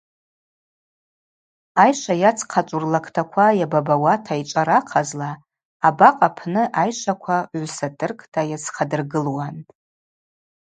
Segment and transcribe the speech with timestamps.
[1.83, 5.31] Айшва йадзхъачӏву рлактаквала йабабауата йчӏвара ахъазла
[5.87, 9.57] абакъ апны айшваква гӏвсатыркӏта йадзхъадыргылуан.